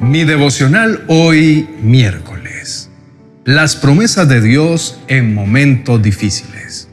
Mi 0.00 0.24
devocional 0.24 1.04
hoy 1.08 1.68
miércoles. 1.82 2.90
Las 3.44 3.76
promesas 3.76 4.26
de 4.28 4.40
Dios 4.40 4.98
en 5.08 5.34
momentos 5.34 6.00
difíciles. 6.00 6.88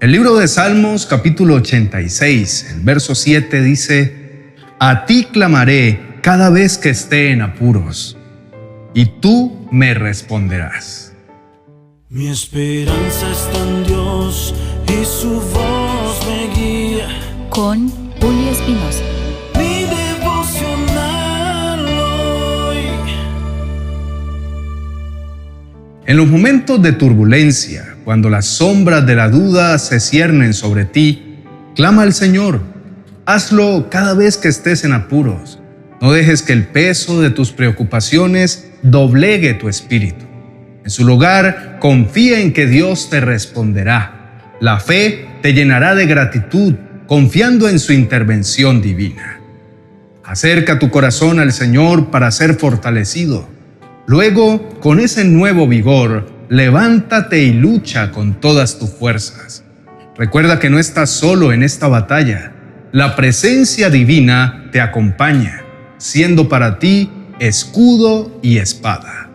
El 0.00 0.12
libro 0.12 0.36
de 0.36 0.46
Salmos 0.46 1.06
capítulo 1.06 1.54
86, 1.54 2.72
el 2.74 2.80
verso 2.82 3.14
7 3.14 3.62
dice, 3.62 4.52
A 4.78 5.06
ti 5.06 5.24
clamaré 5.24 6.18
cada 6.20 6.50
vez 6.50 6.76
que 6.76 6.90
esté 6.90 7.30
en 7.30 7.40
apuros, 7.40 8.18
y 8.92 9.06
tú 9.06 9.66
me 9.72 9.94
responderás. 9.94 11.14
Mi 12.10 12.28
esperanza 12.28 13.30
está 13.32 13.58
en 13.66 13.84
Dios 13.84 14.54
y 14.86 15.04
su 15.06 15.40
voz 15.40 16.26
me 16.26 16.54
guía. 16.54 17.08
Con 17.48 17.88
Julio 18.20 18.50
Espinosa. 18.50 19.25
En 26.06 26.16
los 26.16 26.28
momentos 26.28 26.80
de 26.80 26.92
turbulencia, 26.92 27.96
cuando 28.04 28.30
las 28.30 28.46
sombras 28.46 29.04
de 29.04 29.16
la 29.16 29.28
duda 29.28 29.76
se 29.80 29.98
ciernen 29.98 30.54
sobre 30.54 30.84
ti, 30.84 31.40
clama 31.74 32.02
al 32.02 32.12
Señor. 32.12 32.60
Hazlo 33.24 33.88
cada 33.90 34.14
vez 34.14 34.36
que 34.36 34.46
estés 34.46 34.84
en 34.84 34.92
apuros. 34.92 35.58
No 36.00 36.12
dejes 36.12 36.42
que 36.42 36.52
el 36.52 36.68
peso 36.68 37.20
de 37.20 37.30
tus 37.30 37.50
preocupaciones 37.50 38.70
doblegue 38.82 39.54
tu 39.54 39.68
espíritu. 39.68 40.24
En 40.84 40.90
su 40.90 41.04
lugar, 41.04 41.78
confía 41.80 42.38
en 42.38 42.52
que 42.52 42.68
Dios 42.68 43.10
te 43.10 43.20
responderá. 43.20 44.54
La 44.60 44.78
fe 44.78 45.26
te 45.42 45.54
llenará 45.54 45.96
de 45.96 46.06
gratitud, 46.06 46.74
confiando 47.08 47.68
en 47.68 47.80
su 47.80 47.92
intervención 47.92 48.80
divina. 48.80 49.40
Acerca 50.22 50.78
tu 50.78 50.88
corazón 50.88 51.40
al 51.40 51.52
Señor 51.52 52.12
para 52.12 52.30
ser 52.30 52.54
fortalecido 52.54 53.55
Luego, 54.06 54.68
con 54.80 55.00
ese 55.00 55.24
nuevo 55.24 55.66
vigor, 55.66 56.30
levántate 56.48 57.42
y 57.42 57.52
lucha 57.52 58.12
con 58.12 58.40
todas 58.40 58.78
tus 58.78 58.90
fuerzas. 58.90 59.64
Recuerda 60.16 60.58
que 60.58 60.70
no 60.70 60.78
estás 60.78 61.10
solo 61.10 61.52
en 61.52 61.62
esta 61.62 61.88
batalla. 61.88 62.52
La 62.92 63.16
presencia 63.16 63.90
divina 63.90 64.68
te 64.72 64.80
acompaña, 64.80 65.62
siendo 65.98 66.48
para 66.48 66.78
ti 66.78 67.10
escudo 67.40 68.38
y 68.42 68.58
espada. 68.58 69.28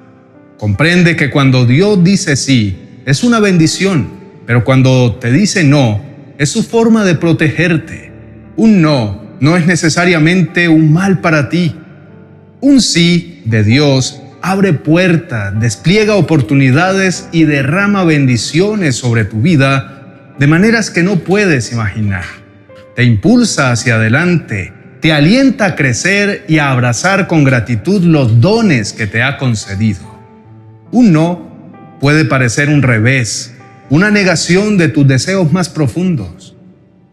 Comprende 0.58 1.16
que 1.16 1.30
cuando 1.30 1.66
Dios 1.66 2.04
dice 2.04 2.36
sí, 2.36 3.02
es 3.06 3.24
una 3.24 3.40
bendición, 3.40 4.10
pero 4.46 4.64
cuando 4.64 5.16
te 5.16 5.32
dice 5.32 5.64
no, 5.64 6.02
es 6.38 6.50
su 6.50 6.64
forma 6.64 7.04
de 7.04 7.16
protegerte. 7.16 8.12
Un 8.56 8.82
no 8.82 9.22
no 9.42 9.58
es 9.58 9.66
necesariamente 9.66 10.70
un 10.70 10.94
mal 10.94 11.20
para 11.20 11.50
ti. 11.50 11.76
Un 12.62 12.80
sí 12.80 13.42
de 13.44 13.64
Dios 13.64 14.21
abre 14.42 14.74
puertas, 14.74 15.60
despliega 15.60 16.16
oportunidades 16.16 17.30
y 17.32 17.44
derrama 17.44 18.04
bendiciones 18.04 18.96
sobre 18.96 19.26
tu 19.26 19.42
vida 19.42 20.34
de 20.40 20.48
maneras 20.48 20.90
que 20.90 21.04
no 21.04 21.18
puedes 21.18 21.72
imaginar. 21.72 22.26
Te 22.96 23.04
impulsa 23.04 23.72
hacia 23.72 23.96
adelante, 23.96 24.74
te 25.00 25.14
alienta 25.14 25.66
a 25.66 25.76
crecer 25.76 26.46
y 26.48 26.58
a 26.58 26.72
abrazar 26.72 27.28
con 27.28 27.44
gratitud 27.44 28.04
los 28.04 28.42
dones 28.42 28.94
que 28.94 29.08
te 29.08 29.24
ha 29.24 29.38
concedido. 29.38 30.02
Un 30.92 31.14
no 31.14 31.98
puede 32.00 32.26
parecer 32.26 32.70
un 32.70 32.82
revés, 32.82 33.54
una 33.90 34.10
negación 34.10 34.78
de 34.78 34.88
tus 34.88 35.08
deseos 35.08 35.52
más 35.52 35.70
profundos. 35.70 36.56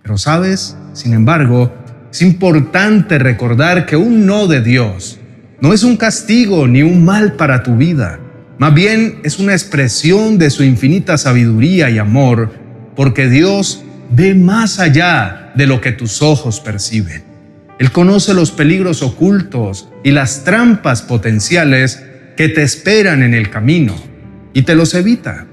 Pero 0.02 0.16
sabes, 0.16 0.76
sin 0.94 1.12
embargo, 1.12 1.72
es 2.10 2.22
importante 2.22 3.18
recordar 3.18 3.84
que 3.84 3.96
un 3.96 4.24
no 4.24 4.46
de 4.46 4.62
Dios 4.62 5.17
no 5.60 5.72
es 5.72 5.82
un 5.82 5.96
castigo 5.96 6.68
ni 6.68 6.82
un 6.82 7.04
mal 7.04 7.34
para 7.34 7.62
tu 7.62 7.76
vida. 7.76 8.20
Más 8.58 8.74
bien 8.74 9.20
es 9.24 9.38
una 9.38 9.52
expresión 9.52 10.38
de 10.38 10.50
su 10.50 10.62
infinita 10.62 11.18
sabiduría 11.18 11.90
y 11.90 11.98
amor, 11.98 12.52
porque 12.94 13.28
Dios 13.28 13.82
ve 14.10 14.34
más 14.34 14.78
allá 14.78 15.52
de 15.54 15.66
lo 15.66 15.80
que 15.80 15.92
tus 15.92 16.22
ojos 16.22 16.60
perciben. 16.60 17.22
Él 17.78 17.92
conoce 17.92 18.34
los 18.34 18.50
peligros 18.50 19.02
ocultos 19.02 19.88
y 20.02 20.10
las 20.10 20.44
trampas 20.44 21.02
potenciales 21.02 22.02
que 22.36 22.48
te 22.48 22.62
esperan 22.62 23.22
en 23.22 23.34
el 23.34 23.50
camino 23.50 23.94
y 24.52 24.62
te 24.62 24.74
los 24.74 24.94
evita. 24.94 25.46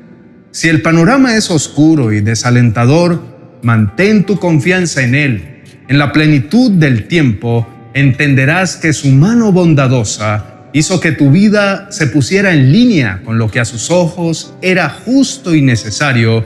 Si 0.52 0.70
el 0.70 0.82
panorama 0.82 1.36
es 1.36 1.52
oscuro 1.52 2.14
y 2.14 2.22
desalentador, 2.22 3.22
mantén 3.62 4.24
tu 4.24 4.40
confianza 4.40 5.04
en 5.04 5.16
Él. 5.16 5.64
En 5.88 6.00
la 6.00 6.12
plenitud 6.12 6.72
del 6.72 7.08
tiempo, 7.08 7.68
entenderás 7.96 8.76
que 8.76 8.92
su 8.92 9.08
mano 9.08 9.54
bondadosa 9.54 10.68
hizo 10.74 11.00
que 11.00 11.14
tu 11.14 11.32
vida 11.32 11.88
se 11.92 12.08
pusiera 12.08 12.54
en 12.54 12.74
línea 12.74 13.22
con 13.24 13.38
lo 13.38 13.50
que 13.50 13.62
a 13.62 13.66
sus 13.66 13.90
ojos 13.90 14.54
era 14.62 14.90
justo 14.90 15.56
y 15.56 15.62
necesario, 15.62 16.46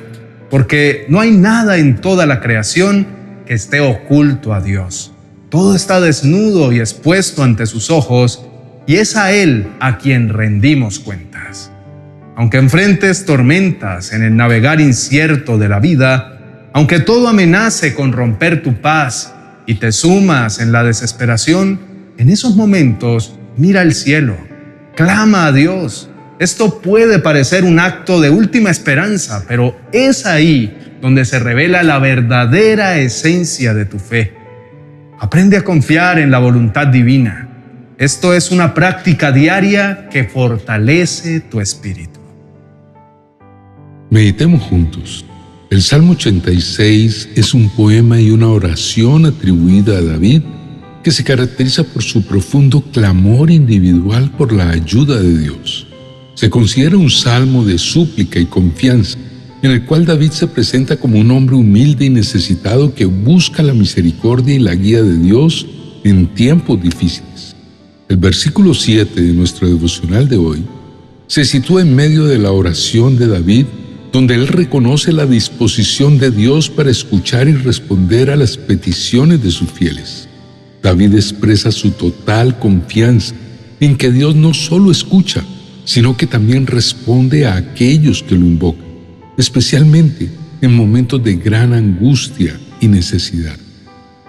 porque 0.51 1.05
no 1.09 1.19
hay 1.19 1.31
nada 1.31 1.77
en 1.77 1.99
toda 2.01 2.27
la 2.27 2.39
creación 2.39 3.07
que 3.47 3.55
esté 3.55 3.79
oculto 3.81 4.53
a 4.53 4.61
Dios. 4.61 5.11
Todo 5.49 5.75
está 5.75 5.99
desnudo 5.99 6.71
y 6.71 6.79
expuesto 6.79 7.41
ante 7.41 7.65
sus 7.65 7.89
ojos, 7.89 8.45
y 8.85 8.97
es 8.97 9.15
a 9.15 9.31
Él 9.31 9.67
a 9.79 9.97
quien 9.97 10.29
rendimos 10.29 10.99
cuentas. 10.99 11.71
Aunque 12.35 12.57
enfrentes 12.57 13.25
tormentas 13.25 14.13
en 14.13 14.21
el 14.21 14.35
navegar 14.35 14.79
incierto 14.79 15.57
de 15.57 15.67
la 15.67 15.79
vida, 15.79 16.69
aunque 16.73 16.99
todo 16.99 17.27
amenace 17.27 17.95
con 17.95 18.11
romper 18.11 18.61
tu 18.61 18.79
paz 18.81 19.33
y 19.69 19.75
te 19.75 19.91
sumas 19.91 20.59
en 20.59 20.71
la 20.71 20.83
desesperación, 20.83 21.79
en 22.17 22.31
esos 22.31 22.55
momentos 22.55 23.35
mira 23.55 23.81
al 23.81 23.93
cielo, 23.93 24.35
clama 24.95 25.45
a 25.45 25.51
Dios. 25.51 26.09
Esto 26.39 26.81
puede 26.81 27.19
parecer 27.19 27.63
un 27.63 27.79
acto 27.79 28.19
de 28.19 28.31
última 28.31 28.71
esperanza, 28.71 29.45
pero 29.47 29.79
es 29.91 30.25
ahí 30.25 30.95
donde 31.03 31.23
se 31.23 31.37
revela 31.37 31.83
la 31.83 31.99
verdadera 31.99 32.97
esencia 32.97 33.75
de 33.75 33.85
tu 33.85 33.99
fe. 33.99 34.33
Aprende 35.19 35.57
a 35.57 35.63
confiar 35.63 36.17
en 36.17 36.31
la 36.31 36.39
voluntad 36.39 36.87
divina. 36.87 37.47
Esto 37.99 38.33
es 38.33 38.49
una 38.49 38.73
práctica 38.73 39.31
diaria 39.31 40.09
que 40.09 40.23
fortalece 40.23 41.41
tu 41.41 41.61
espíritu. 41.61 42.19
Meditemos 44.09 44.63
juntos. 44.63 45.28
El 45.69 45.83
Salmo 45.83 46.13
86 46.13 47.29
es 47.35 47.53
un 47.53 47.69
poema 47.69 48.19
y 48.19 48.31
una 48.31 48.47
oración 48.47 49.27
atribuida 49.27 49.99
a 49.99 50.01
David 50.01 50.41
que 51.03 51.11
se 51.11 51.23
caracteriza 51.23 51.83
por 51.83 52.01
su 52.01 52.23
profundo 52.23 52.81
clamor 52.91 53.51
individual 53.51 54.31
por 54.31 54.51
la 54.51 54.71
ayuda 54.71 55.21
de 55.21 55.37
Dios. 55.37 55.85
Se 56.33 56.49
considera 56.49 56.97
un 56.97 57.11
salmo 57.11 57.63
de 57.63 57.77
súplica 57.77 58.39
y 58.39 58.47
confianza, 58.47 59.19
en 59.61 59.69
el 59.69 59.85
cual 59.85 60.07
David 60.07 60.31
se 60.31 60.47
presenta 60.47 60.97
como 60.97 61.19
un 61.19 61.29
hombre 61.29 61.55
humilde 61.55 62.05
y 62.05 62.09
necesitado 62.09 62.95
que 62.95 63.05
busca 63.05 63.61
la 63.61 63.75
misericordia 63.75 64.55
y 64.55 64.59
la 64.59 64.73
guía 64.73 65.03
de 65.03 65.17
Dios 65.17 65.67
en 66.03 66.33
tiempos 66.33 66.81
difíciles. 66.81 67.55
El 68.07 68.17
versículo 68.17 68.73
7 68.73 69.21
de 69.21 69.33
nuestro 69.33 69.67
devocional 69.67 70.27
de 70.27 70.37
hoy 70.37 70.63
se 71.27 71.45
sitúa 71.45 71.83
en 71.83 71.95
medio 71.95 72.25
de 72.25 72.39
la 72.39 72.51
oración 72.51 73.19
de 73.19 73.27
David 73.27 73.65
donde 74.11 74.35
él 74.35 74.47
reconoce 74.47 75.11
la 75.13 75.25
disposición 75.25 76.17
de 76.17 76.31
Dios 76.31 76.69
para 76.69 76.89
escuchar 76.89 77.47
y 77.47 77.53
responder 77.53 78.29
a 78.29 78.35
las 78.35 78.57
peticiones 78.57 79.43
de 79.43 79.51
sus 79.51 79.71
fieles. 79.71 80.27
David 80.81 81.15
expresa 81.15 81.71
su 81.71 81.91
total 81.91 82.57
confianza 82.57 83.35
en 83.79 83.95
que 83.97 84.11
Dios 84.11 84.35
no 84.35 84.53
solo 84.53 84.91
escucha, 84.91 85.43
sino 85.85 86.17
que 86.17 86.27
también 86.27 86.67
responde 86.67 87.45
a 87.45 87.55
aquellos 87.55 88.23
que 88.23 88.35
lo 88.35 88.45
invocan, 88.45 88.85
especialmente 89.37 90.29
en 90.61 90.73
momentos 90.73 91.23
de 91.23 91.35
gran 91.35 91.73
angustia 91.73 92.59
y 92.79 92.87
necesidad. 92.87 93.57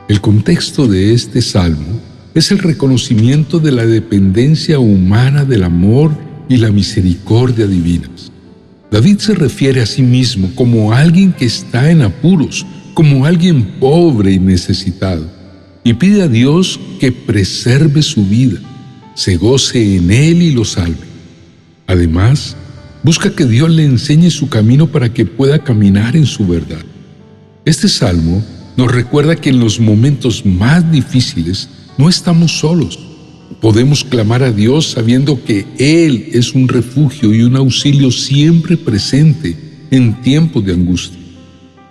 El 0.09 0.21
contexto 0.21 0.87
de 0.87 1.15
este 1.15 1.41
salmo 1.41 2.01
es 2.35 2.51
el 2.51 2.59
reconocimiento 2.59 3.59
de 3.59 3.73
la 3.73 3.87
dependencia 3.87 4.79
humana 4.79 5.44
del 5.44 5.65
amor 5.65 6.12
y 6.49 6.56
la 6.56 6.71
misericordia 6.71 7.67
divinas. 7.67 8.31
David 8.90 9.19
se 9.19 9.34
refiere 9.34 9.81
a 9.81 9.87
sí 9.87 10.02
mismo 10.02 10.50
como 10.54 10.92
alguien 10.92 11.32
que 11.32 11.44
está 11.44 11.90
en 11.90 12.02
apuros, 12.02 12.66
como 12.94 13.25
alguien 13.25 13.78
pobre 13.78 14.32
y 14.32 14.38
necesitado, 14.40 15.31
y 15.84 15.94
pide 15.94 16.22
a 16.22 16.28
Dios 16.28 16.81
que 16.98 17.12
preserve 17.12 18.02
su 18.02 18.26
vida, 18.26 18.58
se 19.14 19.37
goce 19.37 19.96
en 19.96 20.10
él 20.10 20.42
y 20.42 20.50
lo 20.50 20.64
salve. 20.64 21.06
Además, 21.87 22.56
busca 23.02 23.34
que 23.34 23.46
Dios 23.46 23.70
le 23.70 23.84
enseñe 23.84 24.31
su 24.31 24.48
camino 24.48 24.88
para 24.88 25.12
que 25.12 25.25
pueda 25.25 25.62
caminar 25.62 26.16
en 26.16 26.26
su 26.26 26.46
verdad. 26.46 26.84
Este 27.64 27.88
salmo 27.88 28.44
nos 28.76 28.90
recuerda 28.90 29.37
que 29.37 29.50
en 29.50 29.60
los 29.60 29.78
momentos 29.78 30.44
más 30.44 30.90
difíciles 30.90 31.69
no 31.96 32.08
estamos 32.08 32.58
solos 32.58 33.10
Podemos 33.61 34.05
clamar 34.05 34.43
a 34.43 34.53
Dios 34.53 34.93
sabiendo 34.93 35.45
que 35.45 35.67
Él 35.79 36.31
es 36.33 36.55
un 36.55 36.67
refugio 36.67 37.35
y 37.35 37.43
un 37.43 37.57
auxilio 37.57 38.11
siempre 38.11 38.79
presente 38.79 39.57
en 39.91 40.21
tiempos 40.23 40.65
de 40.65 40.73
angustia. 40.73 41.19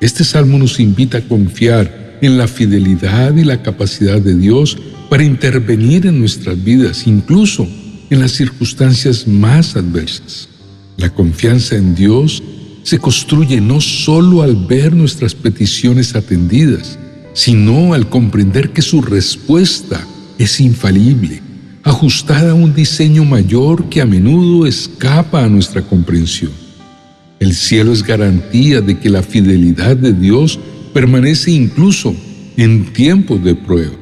Este 0.02 0.24
salmo 0.24 0.58
nos 0.58 0.80
invita 0.80 1.20
a 1.20 1.28
confiar 1.28 2.18
en 2.22 2.38
la 2.38 2.48
fidelidad 2.48 3.36
y 3.36 3.44
la 3.44 3.62
capacidad 3.62 4.20
de 4.20 4.36
Dios 4.36 4.78
para 5.10 5.24
intervenir 5.24 6.08
en 6.08 6.20
nuestras 6.20 6.62
vidas, 6.64 7.06
incluso 7.06 7.68
en 8.10 8.20
las 8.20 8.32
circunstancias 8.32 9.28
más 9.28 9.76
adversas. 9.76 10.50
La 10.98 11.10
confianza 11.10 11.76
en 11.76 11.94
Dios 11.94 12.42
se 12.84 12.98
construye 12.98 13.62
no 13.62 13.80
solo 13.80 14.42
al 14.42 14.56
ver 14.56 14.96
nuestras 14.96 15.36
peticiones 15.36 16.16
atendidas, 16.16 16.98
sino 17.34 17.94
al 17.94 18.10
comprender 18.10 18.72
que 18.72 18.82
su 18.82 19.02
respuesta 19.02 20.06
es 20.38 20.60
infalible, 20.60 21.42
ajustada 21.90 22.52
a 22.52 22.54
un 22.54 22.74
diseño 22.74 23.26
mayor 23.26 23.90
que 23.90 24.00
a 24.00 24.06
menudo 24.06 24.68
escapa 24.68 25.44
a 25.44 25.50
nuestra 25.50 25.82
comprensión. 25.82 26.52
El 27.40 27.54
cielo 27.56 27.92
es 27.92 28.04
garantía 28.04 28.80
de 28.80 29.00
que 29.00 29.10
la 29.10 29.24
fidelidad 29.24 29.98
de 29.98 30.14
Dios 30.14 30.60
permanece 30.94 31.50
incluso 31.52 32.16
en 32.58 32.94
tiempos 32.94 33.44
de 33.44 33.56
prueba. 33.56 33.96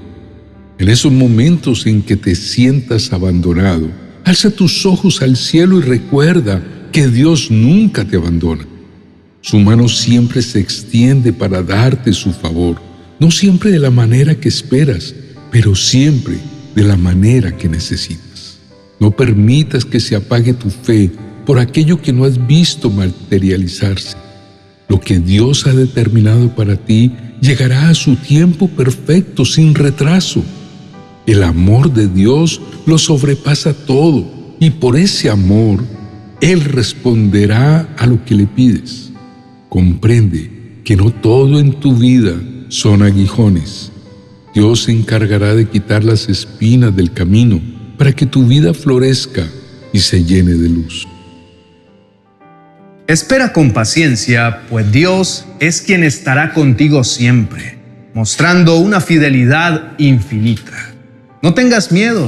En 0.78 0.90
esos 0.90 1.14
momentos 1.14 1.86
en 1.88 2.02
que 2.02 2.18
te 2.18 2.36
sientas 2.36 3.14
abandonado, 3.14 3.90
alza 4.26 4.52
tus 4.52 4.86
ojos 4.86 5.22
al 5.22 5.38
cielo 5.38 5.80
y 5.80 5.82
recuerda 5.82 6.62
que 6.92 7.08
Dios 7.08 7.50
nunca 7.50 8.04
te 8.04 8.18
abandona. 8.18 8.68
Su 9.40 9.60
mano 9.60 9.88
siempre 9.88 10.42
se 10.42 10.60
extiende 10.60 11.32
para 11.32 11.64
darte 11.64 12.12
su 12.12 12.34
favor, 12.34 12.82
no 13.18 13.32
siempre 13.32 13.72
de 13.72 13.80
la 13.80 13.92
manera 13.92 14.36
que 14.36 14.50
esperas, 14.50 15.16
pero 15.52 15.74
siempre 15.74 16.38
de 16.78 16.84
la 16.84 16.96
manera 16.96 17.58
que 17.58 17.68
necesitas. 17.68 18.60
No 19.00 19.10
permitas 19.10 19.84
que 19.84 20.00
se 20.00 20.16
apague 20.16 20.54
tu 20.54 20.70
fe 20.70 21.10
por 21.44 21.58
aquello 21.58 22.00
que 22.00 22.14
no 22.14 22.24
has 22.24 22.46
visto 22.46 22.92
materializarse. 22.92 24.16
Lo 24.88 25.00
que 25.00 25.20
Dios 25.20 25.66
ha 25.66 25.74
determinado 25.74 26.56
para 26.56 26.76
ti 26.76 27.12
llegará 27.42 27.90
a 27.90 27.96
su 27.96 28.16
tiempo 28.16 28.68
perfecto, 28.68 29.44
sin 29.44 29.74
retraso. 29.74 30.44
El 31.26 31.42
amor 31.42 31.92
de 31.92 32.08
Dios 32.08 32.62
lo 32.86 33.00
sobrepasa 33.00 33.74
todo 33.74 34.56
y 34.60 34.70
por 34.70 34.98
ese 34.98 35.32
amor 35.32 35.84
Él 36.42 36.62
responderá 36.62 37.92
a 37.98 38.06
lo 38.06 38.24
que 38.24 38.36
le 38.36 38.46
pides. 38.46 39.12
Comprende 39.68 40.82
que 40.84 40.96
no 40.96 41.10
todo 41.10 41.60
en 41.60 41.80
tu 41.80 41.96
vida 41.96 42.36
son 42.70 43.02
aguijones. 43.02 43.92
Dios 44.58 44.86
se 44.86 44.92
encargará 44.92 45.54
de 45.54 45.70
quitar 45.70 46.04
las 46.04 46.30
espinas 46.30 46.96
del 46.96 47.14
camino 47.14 47.62
para 47.96 48.12
que 48.12 48.26
tu 48.26 48.48
vida 48.48 48.74
florezca 48.74 49.44
y 49.94 50.00
se 50.00 50.24
llene 50.24 50.54
de 50.54 50.68
luz. 50.68 51.08
Espera 53.06 53.54
con 53.54 53.70
paciencia, 53.70 54.62
pues 54.68 54.92
Dios 54.92 55.46
es 55.60 55.82
quien 55.82 56.04
estará 56.04 56.56
contigo 56.56 57.04
siempre, 57.04 57.78
mostrando 58.16 58.78
una 58.78 59.00
fidelidad 59.00 59.92
infinita. 60.00 60.90
No 61.44 61.54
tengas 61.54 61.92
miedo, 61.92 62.28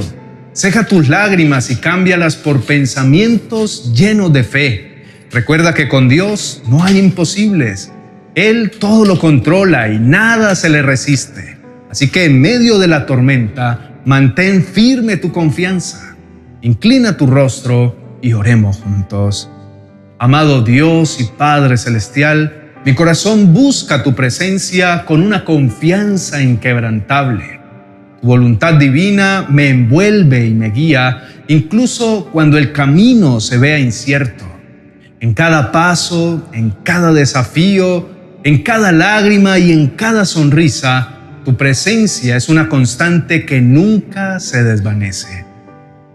ceja 0.54 0.86
tus 0.86 1.08
lágrimas 1.08 1.68
y 1.72 1.78
cámbialas 1.78 2.36
por 2.36 2.60
pensamientos 2.60 3.92
llenos 3.92 4.32
de 4.32 4.44
fe. 4.44 5.04
Recuerda 5.32 5.74
que 5.74 5.88
con 5.88 6.08
Dios 6.08 6.62
no 6.68 6.84
hay 6.84 6.96
imposibles. 6.96 7.90
Él 8.36 8.70
todo 8.78 9.04
lo 9.04 9.18
controla 9.18 9.92
y 9.92 9.98
nada 9.98 10.54
se 10.54 10.68
le 10.68 10.82
resiste. 10.82 11.59
Así 11.90 12.08
que 12.08 12.24
en 12.24 12.40
medio 12.40 12.78
de 12.78 12.86
la 12.86 13.04
tormenta, 13.04 13.90
mantén 14.04 14.62
firme 14.62 15.16
tu 15.16 15.32
confianza. 15.32 16.16
Inclina 16.62 17.16
tu 17.16 17.26
rostro 17.26 18.18
y 18.22 18.32
oremos 18.32 18.78
juntos. 18.78 19.50
Amado 20.18 20.62
Dios 20.62 21.20
y 21.20 21.24
Padre 21.36 21.76
Celestial, 21.76 22.72
mi 22.84 22.94
corazón 22.94 23.52
busca 23.52 24.02
tu 24.02 24.14
presencia 24.14 25.04
con 25.04 25.22
una 25.22 25.44
confianza 25.44 26.40
inquebrantable. 26.40 27.58
Tu 28.20 28.26
voluntad 28.26 28.74
divina 28.74 29.46
me 29.48 29.68
envuelve 29.68 30.46
y 30.46 30.54
me 30.54 30.70
guía, 30.70 31.28
incluso 31.48 32.28
cuando 32.32 32.56
el 32.56 32.70
camino 32.70 33.40
se 33.40 33.58
vea 33.58 33.78
incierto. 33.78 34.44
En 35.18 35.34
cada 35.34 35.72
paso, 35.72 36.48
en 36.52 36.70
cada 36.84 37.12
desafío, 37.12 38.08
en 38.44 38.62
cada 38.62 38.92
lágrima 38.92 39.58
y 39.58 39.72
en 39.72 39.88
cada 39.88 40.24
sonrisa, 40.24 41.19
tu 41.44 41.56
presencia 41.56 42.36
es 42.36 42.48
una 42.48 42.68
constante 42.68 43.46
que 43.46 43.60
nunca 43.60 44.40
se 44.40 44.62
desvanece. 44.62 45.44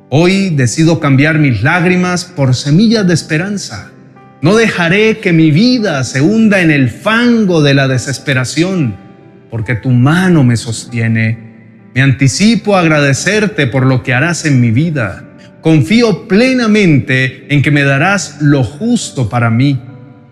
Hoy 0.10 0.51
decido 0.51 1.00
cambiar 1.00 1.39
mis 1.39 1.63
lágrimas 1.63 2.25
por 2.25 2.56
semillas 2.56 3.07
de 3.07 3.13
esperanza 3.13 3.92
no 4.45 4.56
dejaré 4.56 5.18
que 5.18 5.33
mi 5.33 5.50
vida 5.50 6.04
se 6.04 6.22
hunda 6.22 6.62
en 6.62 6.69
el 6.69 6.92
fango 6.92 7.63
de 7.63 7.74
la 7.74 7.88
desesperación, 7.88 8.95
porque 9.50 9.74
tu 9.74 9.89
mano 9.89 10.44
me 10.44 10.56
sostiene. 10.56 11.39
Me 11.95 12.04
anticipo 12.04 12.75
a 12.75 12.81
agradecerte 12.81 13.66
por 13.66 13.88
lo 13.88 14.04
que 14.04 14.13
harás 14.13 14.45
en 14.45 14.62
mi 14.62 14.69
vida. 14.69 15.24
Confío 15.62 16.27
plenamente 16.27 17.48
en 17.50 17.63
que 17.63 17.72
me 17.72 17.83
darás 17.83 18.38
lo 18.39 18.63
justo 18.63 19.30
para 19.30 19.50
mí. 19.50 19.81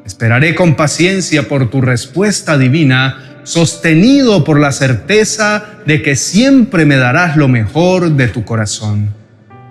Esperaré 0.05 0.53
con 0.53 0.75
paciencia 0.75 1.47
por 1.47 1.71
tu 1.71 1.81
respuesta 1.81 2.55
divina, 2.59 3.32
sostenido 3.43 4.43
por 4.43 4.59
la 4.59 4.71
certeza 4.71 5.65
de 5.85 6.01
que 6.01 6.15
siempre 6.15 6.85
me 6.85 6.95
darás 6.95 7.37
lo 7.37 7.47
mejor 7.47 8.11
de 8.11 8.27
tu 8.27 8.43
corazón. 8.43 9.13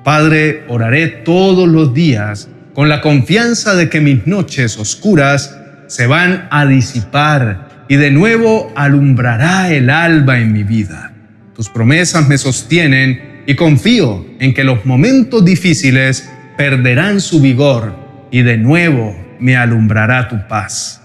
Padre, 0.04 0.64
oraré 0.68 1.06
todos 1.08 1.68
los 1.68 1.94
días 1.94 2.48
con 2.74 2.88
la 2.88 3.00
confianza 3.00 3.74
de 3.74 3.88
que 3.88 4.00
mis 4.00 4.26
noches 4.26 4.78
oscuras 4.78 5.56
se 5.86 6.06
van 6.06 6.48
a 6.50 6.66
disipar 6.66 7.84
y 7.88 7.96
de 7.96 8.10
nuevo 8.10 8.72
alumbrará 8.74 9.72
el 9.72 9.90
alba 9.90 10.38
en 10.38 10.52
mi 10.52 10.62
vida. 10.62 11.12
Tus 11.54 11.68
promesas 11.68 12.28
me 12.28 12.38
sostienen 12.38 13.42
y 13.46 13.54
confío 13.54 14.24
en 14.38 14.54
que 14.54 14.64
los 14.64 14.86
momentos 14.86 15.44
difíciles 15.44 16.30
perderán 16.56 17.20
su 17.20 17.40
vigor 17.40 17.94
y 18.30 18.42
de 18.42 18.56
nuevo 18.56 19.14
me 19.38 19.56
alumbrará 19.56 20.28
tu 20.28 20.48
paz. 20.48 21.01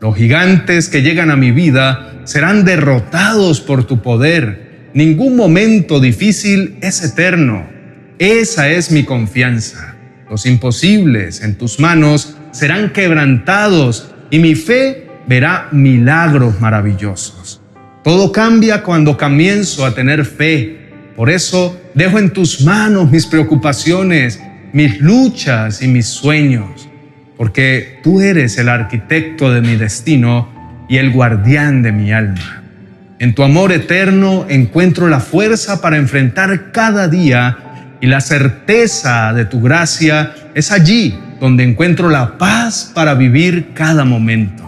Los 0.00 0.16
gigantes 0.16 0.88
que 0.88 1.02
llegan 1.02 1.30
a 1.30 1.36
mi 1.36 1.50
vida 1.50 2.20
serán 2.22 2.64
derrotados 2.64 3.60
por 3.60 3.84
tu 3.84 4.00
poder. 4.00 4.90
Ningún 4.94 5.34
momento 5.34 5.98
difícil 5.98 6.78
es 6.80 7.02
eterno. 7.02 7.66
Esa 8.20 8.68
es 8.68 8.92
mi 8.92 9.02
confianza. 9.02 9.96
Los 10.30 10.46
imposibles 10.46 11.42
en 11.42 11.58
tus 11.58 11.80
manos 11.80 12.36
serán 12.52 12.92
quebrantados 12.92 14.14
y 14.30 14.38
mi 14.38 14.54
fe 14.54 15.08
verá 15.26 15.68
milagros 15.72 16.60
maravillosos. 16.60 17.60
Todo 18.04 18.30
cambia 18.30 18.84
cuando 18.84 19.16
comienzo 19.16 19.84
a 19.84 19.94
tener 19.94 20.24
fe. 20.24 20.90
Por 21.16 21.28
eso 21.28 21.76
dejo 21.94 22.20
en 22.20 22.32
tus 22.32 22.60
manos 22.60 23.10
mis 23.10 23.26
preocupaciones, 23.26 24.40
mis 24.72 25.00
luchas 25.00 25.82
y 25.82 25.88
mis 25.88 26.06
sueños, 26.06 26.87
porque 27.38 28.00
tú 28.02 28.20
eres 28.20 28.58
el 28.58 28.68
arquitecto 28.68 29.50
de 29.50 29.62
mi 29.62 29.76
destino 29.76 30.48
y 30.88 30.98
el 30.98 31.12
guardián 31.12 31.82
de 31.82 31.92
mi 31.92 32.12
alma. 32.12 32.62
En 33.20 33.34
tu 33.34 33.42
amor 33.42 33.72
eterno 33.72 34.44
encuentro 34.48 35.08
la 35.08 35.20
fuerza 35.20 35.80
para 35.80 35.96
enfrentar 35.96 36.72
cada 36.72 37.08
día 37.08 37.56
y 38.00 38.06
la 38.06 38.20
certeza 38.20 39.32
de 39.32 39.44
tu 39.44 39.60
gracia 39.60 40.34
es 40.54 40.70
allí 40.72 41.18
donde 41.40 41.64
encuentro 41.64 42.10
la 42.10 42.36
paz 42.38 42.90
para 42.94 43.14
vivir 43.14 43.68
cada 43.74 44.04
momento. 44.04 44.64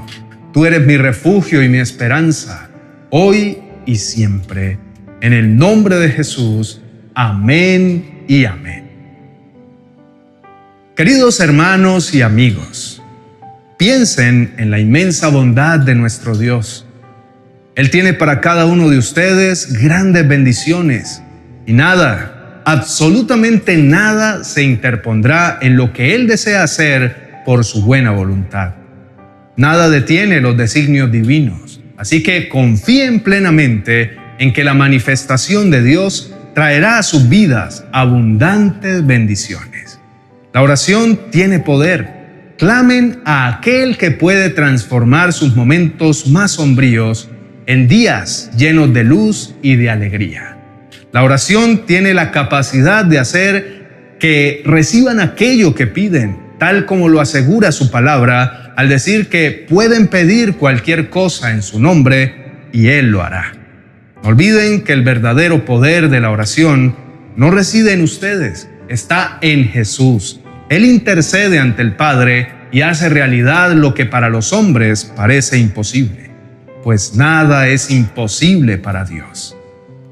Tú 0.53 0.65
eres 0.65 0.87
mi 0.87 0.97
refugio 0.97 1.63
y 1.63 1.69
mi 1.69 1.79
esperanza, 1.79 2.71
hoy 3.11 3.59
y 3.87 3.97
siempre. 3.97 4.79
En 5.21 5.33
el 5.33 5.57
nombre 5.57 5.97
de 5.97 6.09
Jesús, 6.09 6.81
amén 7.15 8.25
y 8.27 8.45
amén. 8.45 8.80
Queridos 11.01 11.41
hermanos 11.41 12.15
y 12.15 12.21
amigos, 12.21 13.03
piensen 13.79 14.53
en 14.59 14.71
la 14.71 14.79
inmensa 14.79 15.29
bondad 15.29 15.79
de 15.79 15.95
nuestro 15.95 16.37
Dios. 16.37 16.85
Él 17.75 17.89
tiene 17.89 18.13
para 18.13 18.43
cada 18.43 18.67
uno 18.67 18.91
de 18.91 18.99
ustedes 18.99 19.73
grandes 19.83 20.29
bendiciones 20.29 21.23
y 21.65 21.73
nada 21.73 22.61
absolutamente 22.67 23.79
nada 23.79 24.45
se 24.45 24.63
interpondrá 24.63 25.59
en 25.63 25.79
lo 25.79 25.95
que 25.95 26.15
Él 26.15 26.27
desea 26.27 26.65
hacer 26.65 27.41
por 27.47 27.65
su 27.65 27.83
buena 27.83 28.11
voluntad. 28.11 28.75
Nada 29.57 29.89
detiene 29.89 30.43
los 30.43 30.59
designios 30.59 31.11
divinos, 31.11 31.81
así 31.97 32.23
que 32.23 32.51
confíen 32.51 33.21
plenamente 33.21 34.19
en 34.39 34.53
que 34.53 34.65
la 34.65 34.75
manifestación 34.75 35.71
de 35.71 35.83
Dios 35.83 36.35
traerá 36.55 36.99
a 36.99 37.03
sus 37.03 37.27
vidas 37.31 37.87
abundantes 37.91 39.07
bendiciones. 39.07 39.70
La 40.53 40.63
oración 40.63 41.31
tiene 41.31 41.61
poder. 41.61 42.55
Clamen 42.59 43.21
a 43.25 43.47
aquel 43.49 43.97
que 43.97 44.11
puede 44.11 44.51
transformar 44.51 45.33
sus 45.33 45.55
momentos 45.55 46.27
más 46.27 46.53
sombríos 46.53 47.29
en 47.67 47.87
días 47.87 48.51
llenos 48.57 48.93
de 48.93 49.05
luz 49.05 49.55
y 49.63 49.77
de 49.77 49.91
alegría. 49.91 50.59
La 51.13 51.23
oración 51.23 51.87
tiene 51.87 52.15
la 52.15 52.33
capacidad 52.33 53.05
de 53.05 53.21
hacer 53.21 54.17
que 54.19 54.63
reciban 54.65 55.21
aquello 55.21 55.75
que 55.75 55.87
piden, 55.87 56.37
tal 56.59 56.85
como 56.85 57.09
lo 57.09 57.21
asegura 57.21 57.71
su 57.71 57.93
palabra 57.93 58.75
al 58.77 58.89
decir 58.89 59.29
que 59.29 59.67
pueden 59.69 60.09
pedir 60.09 60.57
cualquier 60.57 61.11
cosa 61.11 61.53
en 61.53 61.63
su 61.63 61.79
nombre 61.79 62.69
y 62.73 62.89
Él 62.89 63.13
lo 63.13 63.23
hará. 63.23 63.53
No 64.23 64.31
olviden 64.31 64.83
que 64.83 64.93
el 64.93 65.03
verdadero 65.03 65.65
poder 65.65 66.09
de 66.09 66.21
la 66.21 66.31
oración 66.31 66.97
no 67.37 67.53
reside 67.53 67.93
en 67.93 68.03
ustedes, 68.03 68.69
está 68.89 69.39
en 69.41 69.69
Jesús. 69.69 70.40
Él 70.71 70.85
intercede 70.85 71.59
ante 71.59 71.83
el 71.83 71.97
Padre 71.97 72.49
y 72.71 72.83
hace 72.83 73.09
realidad 73.09 73.73
lo 73.73 73.93
que 73.93 74.07
para 74.07 74.29
los 74.29 74.53
hombres 74.53 75.05
parece 75.17 75.59
imposible, 75.59 76.31
pues 76.85 77.17
nada 77.17 77.67
es 77.67 77.91
imposible 77.91 78.79
para 78.79 79.05
Dios. 79.05 79.57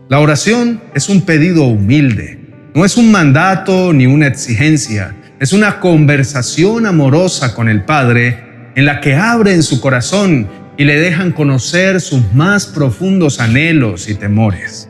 La 0.09 0.19
oración 0.19 0.81
es 0.97 1.09
un 1.09 1.23
pedido 1.23 1.63
humilde, 1.63 2.41
no 2.75 2.85
es 2.85 2.97
un 2.97 3.13
mandato 3.13 3.93
ni 3.93 4.07
una 4.07 4.27
exigencia, 4.27 5.15
es 5.39 5.53
una 5.53 5.79
conversación 5.79 6.87
amorosa 6.87 7.55
con 7.55 7.69
el 7.69 7.85
Padre 7.85 8.73
en 8.75 8.85
la 8.85 9.01
que 9.01 9.15
abren 9.15 9.63
su 9.63 9.81
corazón 9.81 10.49
y 10.77 10.83
le 10.83 10.99
dejan 10.99 11.31
conocer 11.31 12.01
sus 12.01 12.35
más 12.35 12.67
profundos 12.67 13.39
anhelos 13.39 14.09
y 14.09 14.17
temores. 14.17 14.89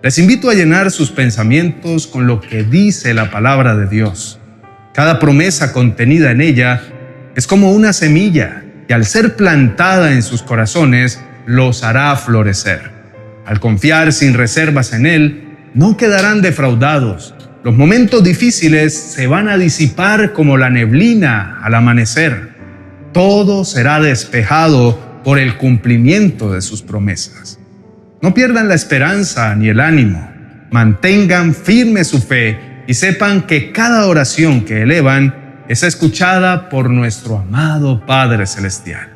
Les 0.00 0.16
invito 0.18 0.48
a 0.48 0.54
llenar 0.54 0.92
sus 0.92 1.10
pensamientos 1.10 2.06
con 2.06 2.28
lo 2.28 2.40
que 2.40 2.62
dice 2.62 3.14
la 3.14 3.32
palabra 3.32 3.74
de 3.74 3.88
Dios. 3.88 4.38
Cada 4.94 5.18
promesa 5.18 5.72
contenida 5.72 6.32
en 6.32 6.42
ella 6.42 6.82
es 7.34 7.46
como 7.46 7.72
una 7.72 7.94
semilla 7.94 8.62
que 8.86 8.92
al 8.92 9.06
ser 9.06 9.36
plantada 9.36 10.12
en 10.12 10.22
sus 10.22 10.42
corazones 10.42 11.18
los 11.46 11.82
hará 11.82 12.14
florecer. 12.16 12.90
Al 13.46 13.58
confiar 13.58 14.12
sin 14.12 14.34
reservas 14.34 14.92
en 14.92 15.06
Él, 15.06 15.44
no 15.72 15.96
quedarán 15.96 16.42
defraudados. 16.42 17.34
Los 17.64 17.74
momentos 17.74 18.22
difíciles 18.22 18.92
se 18.92 19.26
van 19.26 19.48
a 19.48 19.56
disipar 19.56 20.34
como 20.34 20.58
la 20.58 20.68
neblina 20.68 21.60
al 21.62 21.74
amanecer. 21.74 22.50
Todo 23.12 23.64
será 23.64 23.98
despejado 23.98 25.22
por 25.24 25.38
el 25.38 25.56
cumplimiento 25.56 26.52
de 26.52 26.60
sus 26.60 26.82
promesas. 26.82 27.58
No 28.20 28.34
pierdan 28.34 28.68
la 28.68 28.74
esperanza 28.74 29.54
ni 29.54 29.68
el 29.68 29.80
ánimo. 29.80 30.30
Mantengan 30.70 31.54
firme 31.54 32.04
su 32.04 32.20
fe 32.20 32.71
y 32.86 32.94
sepan 32.94 33.42
que 33.42 33.72
cada 33.72 34.06
oración 34.06 34.64
que 34.64 34.82
elevan 34.82 35.64
es 35.68 35.82
escuchada 35.82 36.68
por 36.68 36.90
nuestro 36.90 37.38
amado 37.38 38.04
Padre 38.04 38.46
Celestial. 38.46 39.08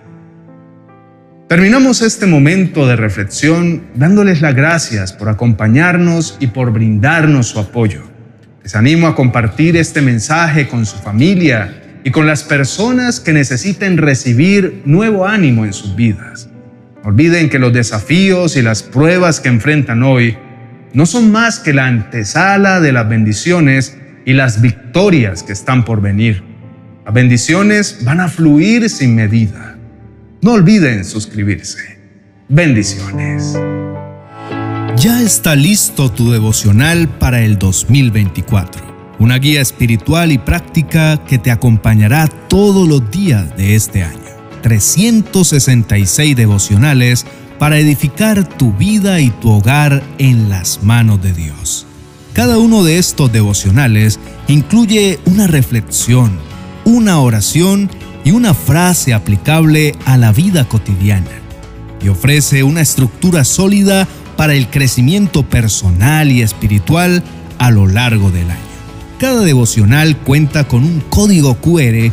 Terminamos 1.49 2.03
este 2.03 2.27
momento 2.27 2.87
de 2.87 2.97
reflexión 2.97 3.85
dándoles 3.95 4.41
las 4.41 4.55
gracias 4.55 5.13
por 5.13 5.29
acompañarnos 5.29 6.37
y 6.41 6.49
por 6.49 6.73
brindarnos 6.73 7.49
su 7.49 7.61
apoyo. 7.61 8.03
Les 8.65 8.75
animo 8.75 9.07
a 9.07 9.15
compartir 9.15 9.77
este 9.77 10.03
mensaje 10.03 10.67
con 10.67 10.87
su 10.87 10.97
familia 10.97 12.01
y 12.03 12.11
con 12.11 12.27
las 12.27 12.43
personas 12.43 13.21
que 13.21 13.33
necesiten 13.33 13.97
recibir 13.97 14.83
nuevo 14.85 15.27
ánimo 15.27 15.65
en 15.65 15.73
sus 15.73 15.95
vidas. 15.95 16.49
olviden 17.05 17.49
que 17.49 17.61
los 17.61 17.73
desafíos 17.73 18.57
y 18.57 18.63
las 18.63 18.83
pruebas 18.83 19.39
que 19.39 19.49
enfrentan 19.49 20.03
hoy 20.03 20.37
no 20.97 21.05
son 21.05 21.31
más 21.31 21.61
que 21.61 21.75
la 21.75 21.87
antesala 21.87 22.81
de 22.81 22.91
las 22.91 23.07
bendiciones 23.07 23.99
y 24.25 24.33
las 24.33 24.63
victorias 24.63 25.43
que 25.43 25.53
están 25.53 25.85
por 25.85 26.01
venir. 26.01 26.43
Las 27.05 27.13
bendiciones 27.13 27.99
van 28.03 28.21
a 28.21 28.29
fluir 28.29 28.89
sin 28.89 29.15
medida. 29.15 29.77
No 30.41 30.53
olviden 30.55 31.05
suscribirse. 31.05 31.99
Bendiciones. 32.49 33.59
Ya 34.97 35.21
está 35.21 35.55
listo 35.55 36.11
tu 36.11 36.33
devocional 36.33 37.09
para 37.09 37.43
el 37.43 37.59
2024 37.59 38.87
una 39.19 39.39
guía 39.39 39.63
espiritual 39.63 40.31
y 40.31 40.39
práctica 40.39 41.25
que 41.25 41.39
te 41.39 41.51
acompañará 41.51 42.29
todos 42.29 42.87
los 42.87 43.11
días 43.11 43.57
de 43.57 43.75
este 43.75 44.03
año. 44.03 44.21
366 44.63 46.37
devocionales 46.37 47.25
para 47.59 47.79
edificar 47.79 48.47
tu 48.47 48.73
vida 48.73 49.21
y 49.21 49.31
tu 49.31 49.51
hogar 49.51 50.03
en 50.19 50.49
las 50.49 50.83
manos 50.83 51.23
de 51.23 51.33
Dios. 51.33 51.87
Cada 52.33 52.59
uno 52.59 52.85
de 52.85 52.99
estos 52.99 53.33
devocionales 53.33 54.21
incluye 54.49 55.19
una 55.25 55.47
reflexión, 55.47 56.39
una 56.85 57.21
oración 57.21 57.91
y 58.25 58.33
una 58.33 58.53
frase 58.53 59.15
aplicable 59.15 59.95
a 60.05 60.17
la 60.17 60.33
vida 60.33 60.69
cotidiana 60.69 61.31
y 62.03 62.09
ofrece 62.09 62.63
una 62.63 62.83
estructura 62.83 63.45
sólida 63.45 64.07
para 64.37 64.55
el 64.55 64.69
crecimiento 64.69 65.43
personal 65.49 66.31
y 66.31 66.43
espiritual 66.43 67.23
a 67.59 67.71
lo 67.71 67.87
largo 67.87 68.31
del 68.31 68.51
año. 68.51 68.61
Cada 69.19 69.41
devocional 69.41 70.19
cuenta 70.19 70.69
con 70.69 70.85
un 70.85 71.01
código 71.09 71.55
QR 71.55 72.13